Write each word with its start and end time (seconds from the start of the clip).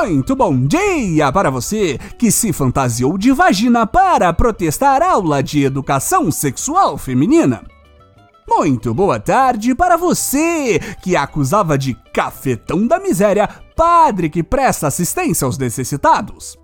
Muito 0.00 0.36
bom 0.36 0.56
dia 0.64 1.32
para 1.32 1.50
você 1.50 1.98
que 2.16 2.30
se 2.30 2.52
fantasiou 2.52 3.18
de 3.18 3.32
vagina 3.32 3.84
para 3.84 4.32
protestar 4.32 5.02
aula 5.02 5.42
de 5.42 5.64
educação 5.64 6.30
sexual 6.30 6.96
feminina. 6.96 7.64
Muito 8.48 8.94
boa 8.94 9.18
tarde 9.18 9.74
para 9.74 9.96
você 9.96 10.78
que 11.02 11.16
acusava 11.16 11.76
de 11.76 11.94
cafetão 12.14 12.86
da 12.86 13.00
miséria 13.00 13.48
padre 13.74 14.30
que 14.30 14.40
presta 14.40 14.86
assistência 14.86 15.44
aos 15.44 15.58
necessitados. 15.58 16.56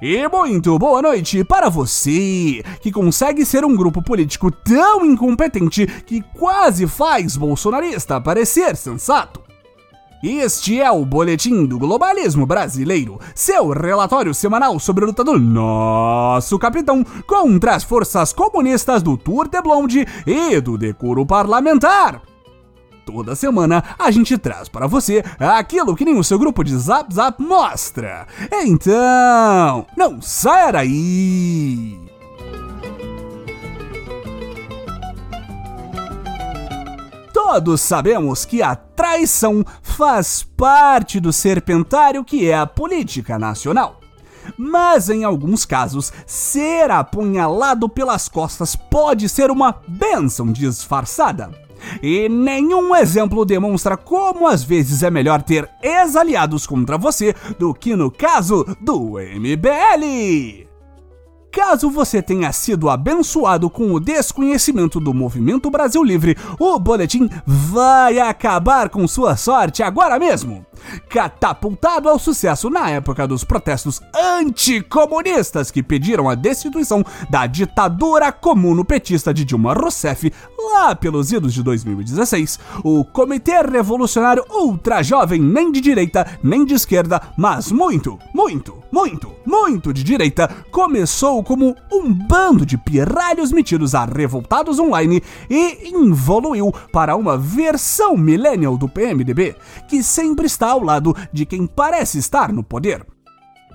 E 0.00 0.28
muito 0.28 0.78
boa 0.78 1.02
noite 1.02 1.42
para 1.42 1.68
você 1.68 2.62
que 2.80 2.92
consegue 2.92 3.44
ser 3.44 3.64
um 3.64 3.74
grupo 3.74 4.00
político 4.00 4.52
tão 4.52 5.04
incompetente 5.04 5.84
que 6.06 6.22
quase 6.38 6.86
faz 6.86 7.36
bolsonarista 7.36 8.20
parecer 8.20 8.76
sensato. 8.76 9.51
Este 10.22 10.80
é 10.80 10.88
o 10.88 11.04
Boletim 11.04 11.66
do 11.66 11.80
Globalismo 11.80 12.46
Brasileiro, 12.46 13.18
seu 13.34 13.70
relatório 13.70 14.32
semanal 14.32 14.78
sobre 14.78 15.02
a 15.02 15.08
luta 15.08 15.24
do 15.24 15.36
nosso 15.36 16.60
capitão 16.60 17.04
contra 17.26 17.74
as 17.74 17.82
forças 17.82 18.32
comunistas 18.32 19.02
do 19.02 19.16
Tour 19.16 19.48
de 19.48 19.60
Blonde 19.60 20.06
e 20.24 20.60
do 20.60 20.78
decoro 20.78 21.26
parlamentar. 21.26 22.22
Toda 23.04 23.34
semana 23.34 23.82
a 23.98 24.12
gente 24.12 24.38
traz 24.38 24.68
para 24.68 24.86
você 24.86 25.24
aquilo 25.40 25.96
que 25.96 26.04
nem 26.04 26.16
o 26.16 26.22
seu 26.22 26.38
grupo 26.38 26.62
de 26.62 26.76
Zap 26.76 27.12
Zap 27.12 27.42
mostra. 27.42 28.28
Então, 28.64 29.84
não 29.96 30.22
saia 30.22 30.70
daí! 30.70 32.11
Todos 37.52 37.82
sabemos 37.82 38.46
que 38.46 38.62
a 38.62 38.74
traição 38.74 39.62
faz 39.82 40.42
parte 40.56 41.20
do 41.20 41.30
serpentário 41.34 42.24
que 42.24 42.48
é 42.48 42.56
a 42.56 42.66
política 42.66 43.38
nacional. 43.38 44.00
Mas 44.56 45.10
em 45.10 45.22
alguns 45.22 45.66
casos, 45.66 46.10
ser 46.26 46.90
apunhalado 46.90 47.90
pelas 47.90 48.26
costas 48.26 48.74
pode 48.74 49.28
ser 49.28 49.50
uma 49.50 49.76
benção 49.86 50.50
disfarçada. 50.50 51.50
E 52.02 52.26
nenhum 52.26 52.96
exemplo 52.96 53.44
demonstra 53.44 53.98
como 53.98 54.48
às 54.48 54.64
vezes 54.64 55.02
é 55.02 55.10
melhor 55.10 55.42
ter 55.42 55.68
ex-aliados 55.82 56.66
contra 56.66 56.96
você 56.96 57.34
do 57.58 57.74
que 57.74 57.94
no 57.94 58.10
caso 58.10 58.64
do 58.80 59.18
MBL. 59.18 60.71
Caso 61.52 61.90
você 61.90 62.22
tenha 62.22 62.50
sido 62.50 62.88
abençoado 62.88 63.68
com 63.68 63.92
o 63.92 64.00
desconhecimento 64.00 64.98
do 64.98 65.12
Movimento 65.12 65.70
Brasil 65.70 66.02
Livre, 66.02 66.34
o 66.58 66.78
boletim 66.78 67.28
vai 67.44 68.18
acabar 68.18 68.88
com 68.88 69.06
sua 69.06 69.36
sorte 69.36 69.82
agora 69.82 70.18
mesmo. 70.18 70.64
Catapultado 71.10 72.08
ao 72.08 72.18
sucesso 72.18 72.70
na 72.70 72.88
época 72.88 73.28
dos 73.28 73.44
protestos 73.44 74.00
anticomunistas 74.14 75.70
que 75.70 75.82
pediram 75.82 76.28
a 76.28 76.34
destituição 76.34 77.04
da 77.28 77.46
ditadura 77.46 78.32
comuno-petista 78.32 79.32
de 79.32 79.44
Dilma 79.44 79.74
Rousseff 79.74 80.32
lá 80.70 80.94
pelos 80.94 81.32
idos 81.32 81.52
de 81.52 81.62
2016, 81.62 82.58
o 82.84 83.04
Comitê 83.04 83.62
Revolucionário 83.62 84.44
Ultra 84.50 85.02
Jovem, 85.02 85.40
nem 85.40 85.72
de 85.72 85.80
direita 85.80 86.38
nem 86.42 86.64
de 86.64 86.74
esquerda, 86.74 87.20
mas 87.36 87.70
muito, 87.70 88.18
muito, 88.34 88.82
muito, 88.90 89.32
muito 89.44 89.92
de 89.92 90.02
direita, 90.02 90.48
começou 90.70 91.42
como 91.42 91.76
um 91.92 92.12
bando 92.12 92.66
de 92.66 92.76
pirralhos 92.76 93.52
metidos 93.52 93.94
a 93.94 94.04
revoltados 94.04 94.78
online 94.78 95.22
e 95.48 95.92
evoluiu 95.94 96.72
para 96.92 97.16
uma 97.16 97.36
versão 97.36 98.16
millennial 98.16 98.76
do 98.76 98.88
PMDB, 98.88 99.56
que 99.88 100.02
sempre 100.02 100.46
está 100.46 100.70
ao 100.70 100.82
lado 100.82 101.14
de 101.32 101.46
quem 101.46 101.66
parece 101.66 102.18
estar 102.18 102.52
no 102.52 102.62
poder. 102.62 103.04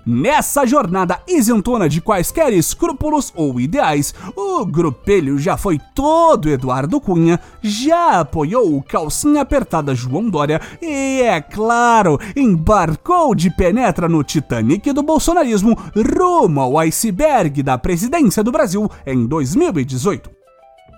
Nessa 0.10 0.66
jornada 0.66 1.20
isentona 1.28 1.90
de 1.90 2.00
quaisquer 2.00 2.54
escrúpulos 2.54 3.34
ou 3.36 3.60
ideais, 3.60 4.16
o 4.38 4.66
grupelho 4.66 5.38
já 5.38 5.58
foi 5.58 5.78
todo 5.94 6.48
Eduardo 6.48 7.02
Cunha, 7.02 7.38
já 7.62 8.22
apoiou 8.22 8.78
o 8.78 8.82
calcinha 8.82 9.42
apertada 9.42 9.94
João 9.94 10.30
Dória 10.30 10.62
e, 10.82 11.22
é 11.22 11.42
claro, 11.42 12.18
embarcou 12.38 13.36
de 13.36 13.50
penetra 13.50 14.08
no 14.08 14.24
Titanic 14.24 14.94
do 14.94 15.04
bolsonarismo 15.04 15.78
rumo 15.94 16.62
ao 16.62 16.80
iceberg 16.80 17.62
da 17.62 17.78
presidência 17.78 18.42
do 18.42 18.52
Brasil 18.54 18.90
em 19.06 19.28
2018. 19.28 20.37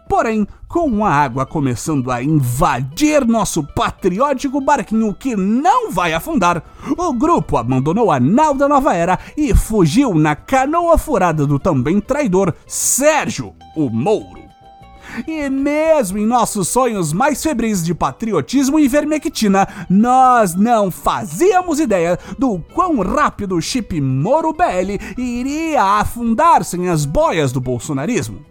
Porém, 0.10 0.48
com 0.68 1.06
a 1.06 1.12
água 1.12 1.46
começando 1.46 2.10
a 2.10 2.24
invadir 2.24 3.24
nosso 3.28 3.64
patriótico 3.64 4.60
barquinho 4.60 5.14
que 5.14 5.36
não 5.36 5.92
vai 5.92 6.16
afundar, 6.16 6.64
o 6.98 7.14
grupo 7.14 7.58
abandonou 7.58 8.12
a 8.12 8.20
nau 8.20 8.56
da 8.56 8.68
nova 8.68 8.96
era 8.96 9.20
e 9.38 9.54
fugiu 9.54 10.16
na 10.16 10.36
canoa 10.36 10.98
furada 10.98 11.46
do 11.46 11.60
também 11.60 12.02
traidor 12.02 12.56
Sérgio, 12.66 13.54
o 13.76 13.88
Mouro. 13.88 14.50
E 15.28 15.48
mesmo 15.48 16.18
em 16.18 16.26
nossos 16.26 16.68
sonhos 16.70 17.14
mais 17.14 17.44
febris 17.44 17.84
de 17.84 17.94
patriotismo 17.94 18.80
e 18.80 18.88
vermectina, 18.88 19.68
nós 19.88 20.56
não 20.56 20.90
fazíamos 20.90 21.80
ideia 21.80 22.18
do 22.38 22.60
quão 22.74 23.00
rápido 23.02 23.56
o 23.56 23.62
chip 23.62 24.02
Moro 24.02 24.54
BL 24.54 24.98
iria 25.18 25.84
afundar 25.84 26.64
sem 26.64 26.90
as 26.90 27.06
boias 27.06 27.52
do 27.52 27.62
bolsonarismo. 27.62 28.49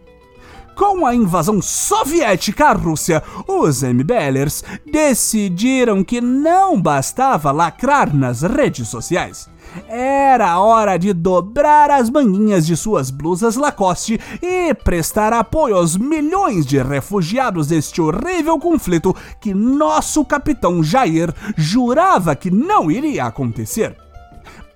Com 0.79 1.05
a 1.05 1.13
invasão 1.13 1.61
soviética 1.61 2.67
à 2.67 2.73
Rússia, 2.73 3.21
os 3.49 3.83
MBLers 3.83 4.63
decidiram 4.87 6.05
que 6.05 6.21
não 6.21 6.81
bastava 6.81 7.51
lacrar 7.51 8.15
nas 8.15 8.43
redes 8.43 8.87
sociais. 8.87 9.51
Era 9.89 10.61
hora 10.61 10.97
de 10.97 11.13
dobrar 11.13 11.91
as 11.91 12.09
manguinhas 12.09 12.65
de 12.65 12.77
suas 12.77 13.11
blusas 13.11 13.57
Lacoste 13.57 14.21
e 14.41 14.73
prestar 14.73 15.33
apoio 15.33 15.75
aos 15.75 15.97
milhões 15.97 16.65
de 16.65 16.81
refugiados 16.81 17.67
deste 17.67 18.01
horrível 18.01 18.57
conflito 18.57 19.13
que 19.41 19.53
nosso 19.53 20.25
capitão 20.25 20.81
Jair 20.81 21.35
jurava 21.57 22.37
que 22.37 22.53
não 22.53 22.89
iria 22.89 23.25
acontecer. 23.25 23.97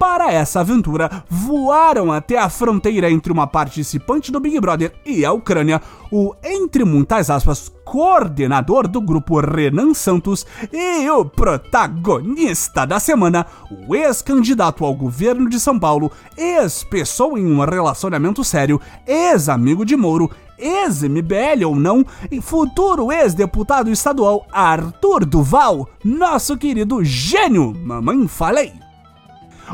Para 0.02 0.32
essa 0.32 0.58
aventura, 0.58 1.22
voaram 1.30 2.10
até 2.10 2.36
a 2.36 2.48
fronteira 2.50 3.08
entre 3.08 3.32
uma 3.32 3.46
participante 3.46 4.32
do 4.32 4.40
Big 4.40 4.58
Brother 4.58 4.92
e 5.06 5.24
a 5.24 5.30
Ucrânia, 5.30 5.80
o, 6.10 6.34
entre 6.42 6.84
muitas 6.84 7.30
aspas, 7.30 7.72
coordenador 7.84 8.88
do 8.88 9.00
grupo 9.00 9.38
Renan 9.38 9.94
Santos 9.94 10.44
e 10.72 11.08
o 11.08 11.24
protagonista 11.24 12.84
da 12.84 12.98
semana, 12.98 13.46
o 13.86 13.94
ex-candidato 13.94 14.84
ao 14.84 14.92
governo 14.92 15.48
de 15.48 15.60
São 15.60 15.78
Paulo, 15.78 16.10
ex-pessoa 16.36 17.38
em 17.38 17.46
um 17.46 17.64
relacionamento 17.64 18.42
sério, 18.42 18.80
ex-amigo 19.06 19.86
de 19.86 19.96
Moro, 19.96 20.28
ex-MBL 20.58 21.64
ou 21.64 21.76
não, 21.76 22.04
e 22.28 22.40
futuro 22.40 23.12
ex-deputado 23.12 23.88
estadual 23.88 24.48
Arthur 24.50 25.24
Duval, 25.24 25.88
nosso 26.04 26.56
querido 26.56 27.04
gênio, 27.04 27.72
mamãe 27.84 28.26
falei. 28.26 28.81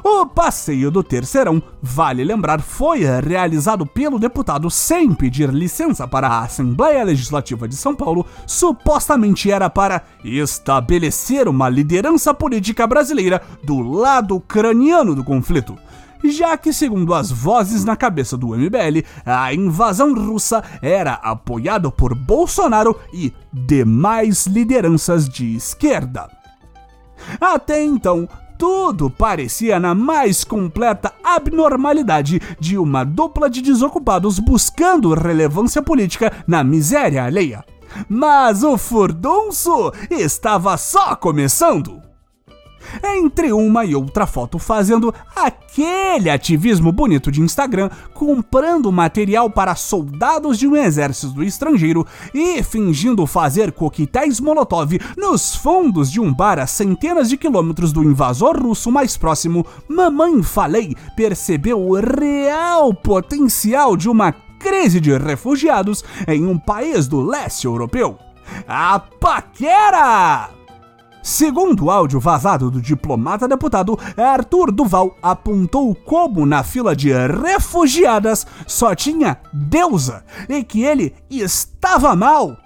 O 0.02 0.26
passeio 0.26 0.90
do 0.90 1.02
Terceirão, 1.02 1.62
vale 1.82 2.22
lembrar, 2.22 2.60
foi 2.60 3.00
realizado 3.00 3.86
pelo 3.86 4.18
deputado 4.18 4.70
sem 4.70 5.12
pedir 5.12 5.50
licença 5.50 6.06
para 6.06 6.28
a 6.28 6.40
Assembleia 6.40 7.02
Legislativa 7.04 7.66
de 7.66 7.74
São 7.74 7.94
Paulo, 7.94 8.26
supostamente 8.46 9.50
era 9.50 9.68
para 9.68 10.02
estabelecer 10.22 11.48
uma 11.48 11.68
liderança 11.68 12.32
política 12.32 12.86
brasileira 12.86 13.42
do 13.62 13.80
lado 13.80 14.36
ucraniano 14.36 15.14
do 15.14 15.24
conflito 15.24 15.76
já 16.24 16.56
que, 16.56 16.72
segundo 16.72 17.14
as 17.14 17.30
vozes 17.30 17.84
na 17.84 17.96
cabeça 17.96 18.36
do 18.36 18.48
MBL, 18.48 19.04
a 19.24 19.52
invasão 19.54 20.14
russa 20.14 20.62
era 20.82 21.14
apoiada 21.14 21.90
por 21.90 22.14
Bolsonaro 22.14 22.98
e 23.12 23.32
demais 23.52 24.46
lideranças 24.46 25.28
de 25.28 25.54
esquerda. 25.54 26.28
Até 27.40 27.82
então, 27.82 28.28
tudo 28.58 29.08
parecia 29.08 29.78
na 29.78 29.94
mais 29.94 30.42
completa 30.42 31.14
abnormalidade 31.22 32.42
de 32.58 32.76
uma 32.76 33.04
dupla 33.04 33.48
de 33.48 33.62
desocupados 33.62 34.40
buscando 34.40 35.14
relevância 35.14 35.80
política 35.80 36.32
na 36.46 36.64
miséria 36.64 37.24
alheia. 37.24 37.64
Mas 38.08 38.64
o 38.64 38.76
furdunço 38.76 39.92
estava 40.10 40.76
só 40.76 41.14
começando 41.14 42.07
entre 43.02 43.52
uma 43.52 43.84
e 43.84 43.94
outra 43.94 44.26
foto 44.26 44.58
fazendo 44.58 45.14
aquele 45.34 46.30
ativismo 46.30 46.92
bonito 46.92 47.30
de 47.30 47.40
Instagram, 47.40 47.90
comprando 48.14 48.90
material 48.92 49.50
para 49.50 49.74
soldados 49.74 50.58
de 50.58 50.66
um 50.66 50.76
exército 50.76 51.32
do 51.32 51.44
estrangeiro 51.44 52.06
e 52.34 52.62
fingindo 52.62 53.26
fazer 53.26 53.72
coquetéis 53.72 54.40
Molotov 54.40 54.98
nos 55.16 55.54
fundos 55.54 56.10
de 56.10 56.20
um 56.20 56.32
bar 56.32 56.58
a 56.58 56.66
centenas 56.66 57.28
de 57.28 57.36
quilômetros 57.36 57.92
do 57.92 58.02
invasor 58.02 58.60
russo 58.60 58.90
mais 58.90 59.16
próximo, 59.16 59.66
Mamãe 59.88 60.42
Falei 60.42 60.94
percebeu 61.16 61.80
o 61.80 61.94
real 61.94 62.92
potencial 62.94 63.96
de 63.96 64.08
uma 64.08 64.32
crise 64.58 65.00
de 65.00 65.16
refugiados 65.16 66.04
em 66.26 66.44
um 66.46 66.58
país 66.58 67.06
do 67.06 67.20
leste 67.20 67.66
europeu. 67.66 68.18
A 68.66 68.98
paquera! 68.98 70.57
Segundo 71.28 71.90
áudio 71.90 72.18
vazado 72.18 72.70
do 72.70 72.80
diplomata 72.80 73.46
deputado, 73.46 73.98
Arthur 74.16 74.72
Duval 74.72 75.14
apontou 75.22 75.94
como 75.94 76.46
na 76.46 76.62
fila 76.62 76.96
de 76.96 77.12
refugiadas 77.12 78.46
só 78.66 78.94
tinha 78.94 79.38
deusa 79.52 80.24
e 80.48 80.64
que 80.64 80.82
ele 80.84 81.14
estava 81.28 82.16
mal. 82.16 82.56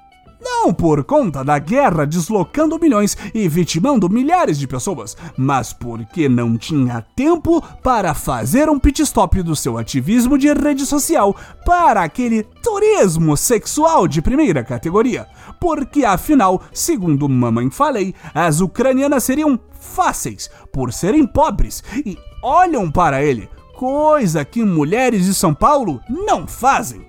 Não 0.54 0.72
por 0.72 1.02
conta 1.02 1.43
da 1.43 1.58
guerra 1.58 2.04
deslocando 2.04 2.78
milhões 2.78 3.16
e 3.34 3.49
vitimando 3.49 4.08
milhares 4.08 4.58
de 4.58 4.69
pessoas, 4.69 5.16
mas 5.37 5.72
porque 5.72 6.28
não 6.28 6.56
tinha 6.58 7.04
tempo 7.16 7.60
para 7.82 8.14
fazer 8.14 8.69
um 8.69 8.78
pit 8.78 9.02
stop 9.02 9.43
do 9.43 9.56
seu 9.56 9.78
ativismo 9.78 10.37
de 10.37 10.52
rede 10.52 10.84
social 10.84 11.34
para 11.64 12.02
aquele 12.02 12.44
turismo 12.62 13.37
sexual 13.37 14.06
de 14.06 14.20
primeira 14.20 14.62
categoria. 14.62 15.26
Porque 15.58 16.04
afinal, 16.04 16.62
segundo 16.72 17.28
Mamãe 17.28 17.70
Falei, 17.70 18.14
as 18.32 18.60
ucranianas 18.60 19.25
seriam 19.25 19.58
fáceis 19.72 20.50
por 20.70 20.93
serem 20.93 21.26
pobres 21.26 21.82
e 22.06 22.16
olham 22.43 22.90
para 22.90 23.25
ele, 23.25 23.48
coisa 23.75 24.44
que 24.44 24.62
mulheres 24.62 25.25
de 25.25 25.34
São 25.34 25.55
Paulo 25.55 26.00
não 26.08 26.46
fazem. 26.46 27.05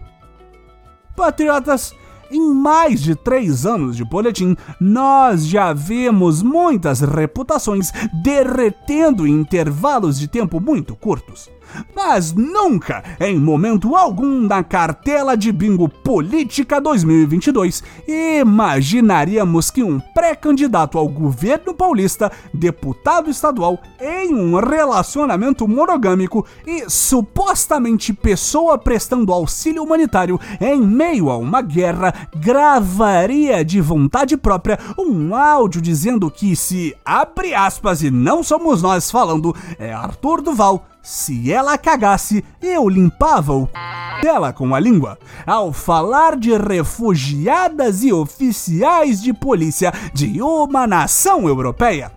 Patriotas, 1.15 1.93
em 2.33 2.53
mais 2.53 3.01
de 3.01 3.15
três 3.15 3.65
anos 3.65 3.95
de 3.95 4.03
boletim, 4.03 4.57
nós 4.79 5.45
já 5.45 5.71
vimos 5.71 6.41
muitas 6.41 7.01
reputações 7.01 7.91
derretendo 8.23 9.27
em 9.27 9.31
intervalos 9.31 10.19
de 10.19 10.27
tempo 10.27 10.59
muito 10.59 10.95
curtos 10.95 11.49
mas 11.95 12.33
nunca, 12.33 13.03
em 13.19 13.37
momento 13.39 13.95
algum, 13.95 14.41
na 14.41 14.63
cartela 14.63 15.35
de 15.35 15.51
bingo 15.51 15.87
Política 15.87 16.79
2022, 16.79 17.83
imaginaríamos 18.07 19.71
que 19.71 19.83
um 19.83 19.99
pré-candidato 19.99 20.97
ao 20.97 21.07
governo 21.07 21.73
paulista, 21.73 22.31
deputado 22.53 23.29
estadual, 23.29 23.79
em 23.99 24.33
um 24.33 24.59
relacionamento 24.59 25.67
monogâmico 25.67 26.45
e 26.65 26.89
supostamente 26.89 28.13
pessoa 28.13 28.77
prestando 28.77 29.31
auxílio 29.31 29.83
humanitário 29.83 30.39
em 30.59 30.81
meio 30.81 31.29
a 31.29 31.37
uma 31.37 31.61
guerra, 31.61 32.13
gravaria 32.35 33.63
de 33.63 33.79
vontade 33.81 34.37
própria 34.37 34.79
um 34.97 35.35
áudio 35.35 35.81
dizendo 35.81 36.29
que 36.29 36.55
se 36.55 36.95
abre 37.05 37.53
aspas 37.53 38.01
e 38.01 38.11
não 38.11 38.43
somos 38.43 38.81
nós 38.81 39.09
falando, 39.09 39.55
é 39.77 39.93
Arthur 39.93 40.41
Duval 40.41 40.85
se 41.03 41.51
ela 41.51 41.77
cagasse, 41.77 42.45
eu 42.61 42.87
limpava 42.87 43.53
o 43.53 43.69
dela 44.21 44.53
com 44.53 44.73
a 44.73 44.79
língua. 44.79 45.19
Ao 45.45 45.73
falar 45.73 46.37
de 46.37 46.55
refugiadas 46.57 48.03
e 48.03 48.13
oficiais 48.13 49.21
de 49.21 49.33
polícia 49.33 49.91
de 50.13 50.41
uma 50.41 50.87
nação 50.87 51.45
europeia. 51.45 52.09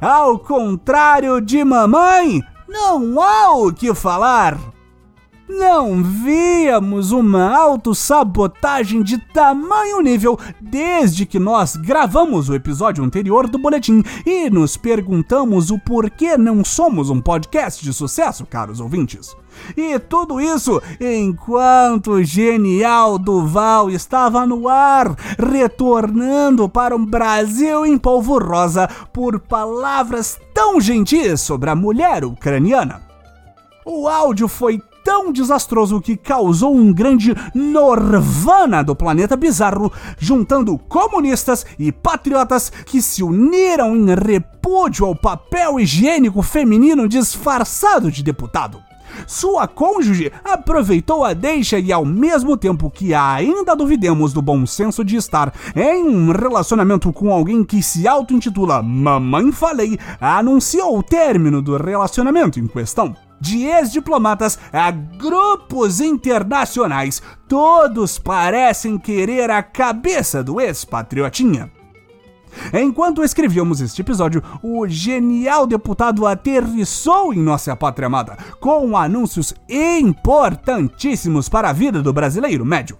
Ao 0.00 0.38
contrário 0.38 1.38
de 1.38 1.62
mamãe, 1.62 2.42
não 2.66 3.20
há 3.20 3.52
o 3.52 3.70
que 3.74 3.94
falar. 3.94 4.58
Não 5.50 6.00
víamos 6.00 7.10
uma 7.10 7.52
autossabotagem 7.58 9.02
de 9.02 9.18
tamanho 9.18 10.00
nível 10.00 10.38
desde 10.60 11.26
que 11.26 11.40
nós 11.40 11.74
gravamos 11.74 12.48
o 12.48 12.54
episódio 12.54 13.02
anterior 13.02 13.48
do 13.48 13.58
boletim 13.58 14.00
e 14.24 14.48
nos 14.48 14.76
perguntamos 14.76 15.72
o 15.72 15.78
porquê 15.80 16.36
não 16.36 16.64
somos 16.64 17.10
um 17.10 17.20
podcast 17.20 17.82
de 17.84 17.92
sucesso, 17.92 18.46
caros 18.46 18.78
ouvintes. 18.78 19.36
E 19.76 19.98
tudo 19.98 20.40
isso 20.40 20.80
enquanto 21.00 22.12
o 22.12 22.22
genial 22.22 23.18
Duval 23.18 23.90
estava 23.90 24.46
no 24.46 24.68
ar, 24.68 25.16
retornando 25.36 26.68
para 26.68 26.94
um 26.94 27.04
Brasil 27.04 27.84
em 27.84 27.98
polvorosa 27.98 28.88
por 29.12 29.40
palavras 29.40 30.38
tão 30.54 30.80
gentis 30.80 31.40
sobre 31.40 31.70
a 31.70 31.74
mulher 31.74 32.24
ucraniana. 32.24 33.02
O 33.84 34.06
áudio 34.06 34.46
foi 34.46 34.80
tão 35.10 35.32
desastroso 35.32 36.00
que 36.00 36.16
causou 36.16 36.72
um 36.72 36.92
grande 36.92 37.34
Norvana 37.52 38.80
do 38.80 38.94
planeta 38.94 39.36
bizarro, 39.36 39.92
juntando 40.16 40.78
comunistas 40.78 41.66
e 41.76 41.90
patriotas 41.90 42.70
que 42.86 43.02
se 43.02 43.20
uniram 43.20 43.96
em 43.96 44.14
repúdio 44.14 45.04
ao 45.04 45.16
papel 45.16 45.80
higiênico 45.80 46.40
feminino 46.42 47.08
disfarçado 47.08 48.08
de 48.08 48.22
deputado. 48.22 48.80
Sua 49.26 49.66
cônjuge 49.66 50.30
aproveitou 50.44 51.24
a 51.24 51.32
deixa 51.32 51.76
e, 51.76 51.92
ao 51.92 52.04
mesmo 52.04 52.56
tempo 52.56 52.88
que 52.88 53.12
ainda 53.12 53.74
duvidemos 53.74 54.32
do 54.32 54.40
bom 54.40 54.64
senso 54.64 55.04
de 55.04 55.16
estar 55.16 55.52
em 55.74 56.04
um 56.04 56.30
relacionamento 56.30 57.12
com 57.12 57.32
alguém 57.32 57.64
que 57.64 57.82
se 57.82 58.06
auto-intitula 58.06 58.80
Mamãe 58.80 59.50
Falei, 59.50 59.98
anunciou 60.20 60.96
o 60.96 61.02
término 61.02 61.60
do 61.60 61.76
relacionamento 61.76 62.60
em 62.60 62.68
questão 62.68 63.12
de 63.40 63.64
ex-diplomatas 63.64 64.58
a 64.72 64.90
grupos 64.90 66.00
internacionais, 66.00 67.22
todos 67.48 68.18
parecem 68.18 68.98
querer 68.98 69.50
a 69.50 69.62
cabeça 69.62 70.42
do 70.42 70.60
ex-patriotinha. 70.60 71.70
Enquanto 72.72 73.22
escrevíamos 73.22 73.80
este 73.80 74.02
episódio, 74.02 74.42
o 74.62 74.86
genial 74.86 75.66
deputado 75.66 76.26
aterrissou 76.26 77.32
em 77.32 77.38
nossa 77.38 77.76
pátria 77.76 78.06
amada, 78.06 78.36
com 78.58 78.96
anúncios 78.96 79.54
importantíssimos 79.68 81.48
para 81.48 81.70
a 81.70 81.72
vida 81.72 82.02
do 82.02 82.12
brasileiro 82.12 82.64
médio 82.64 82.98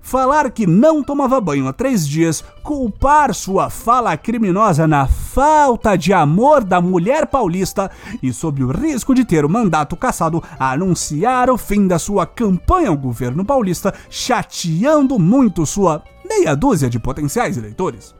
falar 0.00 0.50
que 0.50 0.66
não 0.66 1.02
tomava 1.02 1.40
banho 1.40 1.66
há 1.66 1.72
três 1.72 2.06
dias, 2.06 2.44
culpar 2.62 3.34
sua 3.34 3.68
fala 3.68 4.16
criminosa 4.16 4.86
na 4.86 5.06
falta 5.06 5.96
de 5.96 6.12
amor 6.12 6.62
da 6.62 6.80
mulher 6.80 7.26
paulista 7.26 7.90
e, 8.22 8.32
sob 8.32 8.62
o 8.62 8.70
risco 8.70 9.14
de 9.14 9.24
ter 9.24 9.44
o 9.44 9.48
mandato 9.48 9.96
cassado, 9.96 10.42
anunciar 10.58 11.50
o 11.50 11.58
fim 11.58 11.86
da 11.86 11.98
sua 11.98 12.26
campanha 12.26 12.88
ao 12.88 12.96
governo 12.96 13.44
paulista, 13.44 13.92
chateando 14.08 15.18
muito 15.18 15.66
sua 15.66 16.02
meia 16.28 16.54
dúzia 16.54 16.88
de 16.88 16.98
potenciais 16.98 17.56
eleitores. 17.56 18.14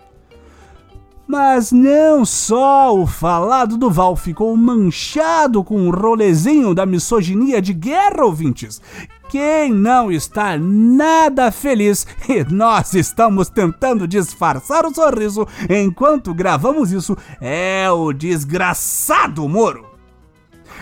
Mas 1.26 1.72
não 1.72 2.24
só 2.24 2.96
o 2.96 3.04
falado 3.04 3.76
do 3.76 3.90
Val 3.90 4.14
ficou 4.14 4.56
manchado 4.56 5.64
com 5.64 5.76
um 5.76 5.90
rolezinho 5.90 6.72
da 6.72 6.86
misoginia 6.86 7.60
de 7.60 7.72
guerra, 7.72 8.24
ouvintes. 8.24 8.80
Quem 9.28 9.72
não 9.72 10.12
está 10.12 10.56
nada 10.56 11.50
feliz 11.50 12.06
e 12.28 12.44
nós 12.44 12.94
estamos 12.94 13.48
tentando 13.48 14.06
disfarçar 14.06 14.86
o 14.86 14.94
sorriso 14.94 15.48
enquanto 15.68 16.32
gravamos 16.32 16.92
isso 16.92 17.16
é 17.40 17.90
o 17.90 18.12
desgraçado 18.12 19.48
Moro. 19.48 19.84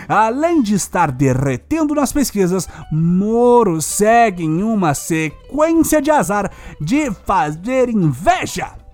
Além 0.07 0.61
de 0.61 0.75
estar 0.75 1.11
derretendo 1.11 1.95
nas 1.95 2.13
pesquisas, 2.13 2.69
Moro 2.91 3.81
segue 3.81 4.43
em 4.43 4.61
uma 4.61 4.93
sequência 4.93 5.99
de 5.99 6.11
azar 6.11 6.51
de 6.79 7.09
fazer 7.25 7.89
inveja 7.89 8.84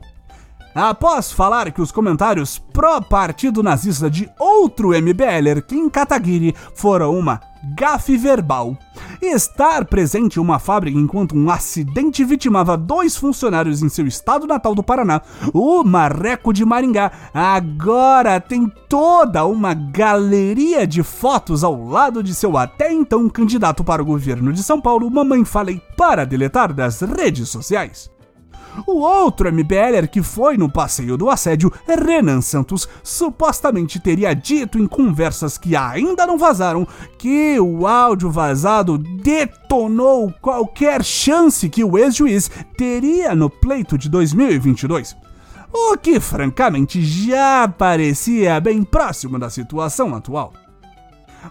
Após 0.73 1.31
falar 1.31 1.71
que 1.71 1.81
os 1.81 1.91
comentários 1.91 2.57
pró-partido 2.57 3.61
nazista 3.61 4.09
de 4.09 4.29
outro 4.39 4.93
MBLer, 4.93 5.61
Kim 5.61 5.89
Kataguiri, 5.89 6.55
foram 6.73 7.17
uma 7.17 7.41
gafe 7.75 8.17
verbal. 8.17 8.77
Estar 9.21 9.85
presente 9.85 10.37
em 10.37 10.41
uma 10.41 10.59
fábrica 10.59 10.97
enquanto 10.97 11.35
um 11.35 11.49
acidente 11.49 12.23
vitimava 12.23 12.75
dois 12.75 13.15
funcionários 13.15 13.83
em 13.83 13.89
seu 13.89 14.07
estado 14.07 14.47
natal 14.47 14.73
do 14.73 14.81
Paraná, 14.81 15.21
o 15.53 15.83
Marreco 15.83 16.51
de 16.51 16.65
Maringá 16.65 17.11
agora 17.33 18.39
tem 18.39 18.71
toda 18.89 19.45
uma 19.45 19.73
galeria 19.73 20.87
de 20.87 21.03
fotos 21.03 21.63
ao 21.63 21.85
lado 21.85 22.23
de 22.23 22.33
seu 22.33 22.57
até 22.57 22.91
então 22.91 23.29
candidato 23.29 23.83
para 23.83 24.01
o 24.01 24.05
governo 24.05 24.51
de 24.51 24.63
São 24.63 24.81
Paulo, 24.81 25.09
Mamãe 25.11 25.45
Falei, 25.45 25.81
para 25.95 26.25
deletar 26.25 26.73
das 26.73 27.01
redes 27.01 27.49
sociais. 27.49 28.10
O 28.85 28.99
outro 28.99 29.49
MBLer 29.49 30.07
que 30.07 30.21
foi 30.21 30.57
no 30.57 30.69
passeio 30.69 31.17
do 31.17 31.29
assédio, 31.29 31.71
Renan 31.87 32.41
Santos, 32.41 32.87
supostamente 33.03 33.99
teria 33.99 34.33
dito 34.33 34.79
em 34.79 34.87
conversas 34.87 35.57
que 35.57 35.75
ainda 35.75 36.25
não 36.25 36.37
vazaram 36.37 36.87
que 37.17 37.59
o 37.59 37.85
áudio 37.85 38.29
vazado 38.29 38.97
detonou 38.97 40.33
qualquer 40.41 41.03
chance 41.03 41.69
que 41.69 41.83
o 41.83 41.97
ex-juiz 41.97 42.49
teria 42.77 43.35
no 43.35 43.49
pleito 43.49 43.97
de 43.97 44.09
2022. 44.09 45.15
O 45.73 45.97
que, 45.97 46.19
francamente, 46.19 47.01
já 47.01 47.67
parecia 47.67 48.59
bem 48.59 48.83
próximo 48.83 49.39
da 49.39 49.49
situação 49.49 50.13
atual. 50.13 50.53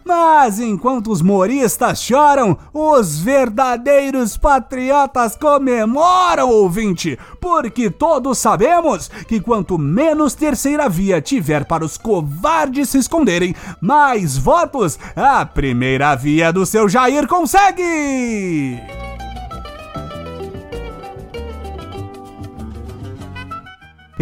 Mas 0.04 0.58
enquanto 0.58 1.10
os 1.10 1.22
moristas 1.22 2.02
choram, 2.02 2.56
os 2.72 3.18
verdadeiros 3.18 4.36
patriotas 4.36 5.36
comemoram, 5.36 6.48
ouvinte, 6.48 7.18
porque 7.40 7.90
todos 7.90 8.38
sabemos 8.38 9.08
que 9.26 9.40
quanto 9.40 9.78
menos 9.78 10.34
terceira 10.34 10.88
via 10.88 11.20
tiver 11.20 11.64
para 11.64 11.84
os 11.84 11.96
covardes 11.96 12.90
se 12.90 12.98
esconderem, 12.98 13.54
mais 13.80 14.36
votos 14.36 14.98
a 15.16 15.44
primeira 15.44 16.14
via 16.14 16.52
do 16.52 16.64
seu 16.66 16.88
Jair 16.88 17.26
consegue! 17.26 18.99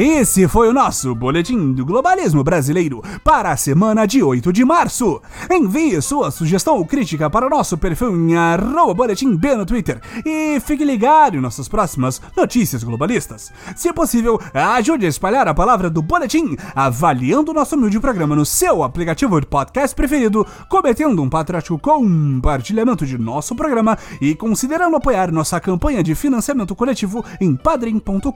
Esse 0.01 0.47
foi 0.47 0.69
o 0.69 0.73
nosso 0.73 1.13
Boletim 1.13 1.73
do 1.73 1.85
Globalismo 1.85 2.45
Brasileiro 2.45 3.03
para 3.25 3.51
a 3.51 3.57
semana 3.57 4.07
de 4.07 4.23
8 4.23 4.53
de 4.53 4.65
março. 4.65 5.21
Envie 5.51 6.01
sua 6.01 6.31
sugestão 6.31 6.77
ou 6.77 6.87
crítica 6.87 7.29
para 7.29 7.45
o 7.45 7.51
nosso 7.51 7.77
perfil 7.77 8.15
em 8.15 8.33
boletimb 8.95 9.45
no 9.57 9.67
Twitter 9.67 10.01
e 10.25 10.61
fique 10.61 10.85
ligado 10.85 11.37
em 11.37 11.41
nossas 11.41 11.67
próximas 11.67 12.23
notícias 12.37 12.85
globalistas. 12.85 13.51
Se 13.75 13.93
possível, 13.93 14.41
ajude 14.55 15.05
a 15.05 15.09
espalhar 15.09 15.49
a 15.49 15.55
palavra 15.55 15.91
do 15.91 16.01
Boletim 16.01 16.57
avaliando 16.77 17.53
nosso 17.53 17.75
humilde 17.75 17.99
programa 17.99 18.37
no 18.37 18.47
seu 18.47 18.85
aplicativo 18.85 19.41
de 19.41 19.49
podcast 19.49 19.97
preferido, 19.97 20.47
cometendo 20.69 21.21
um 21.21 21.29
patriótico 21.29 21.77
compartilhamento 21.77 23.05
de 23.05 23.19
nosso 23.19 23.53
programa 23.57 23.99
e 24.21 24.37
considerando 24.37 24.97
apoiar 24.97 25.33
nossa 25.33 25.59
campanha 25.59 26.05
de 26.05 26.15
financiamento 26.15 26.77
coletivo 26.77 27.25
em 27.41 27.57
padrim.com.br 27.57 28.29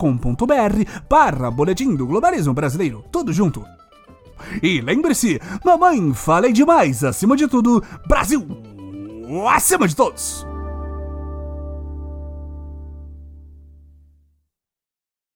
Boletim 1.53 1.95
do 1.95 2.07
Globalismo 2.07 2.55
Brasileiro. 2.55 3.05
Tudo 3.11 3.33
junto. 3.33 3.65
E 4.63 4.81
lembre-se, 4.81 5.41
mamãe, 5.65 6.13
falei 6.15 6.53
demais, 6.53 7.05
acima 7.05 7.37
de 7.37 7.47
tudo, 7.47 7.83
Brasil! 8.07 8.47
Acima 9.49 9.87
de 9.87 9.95
todos! 9.95 10.47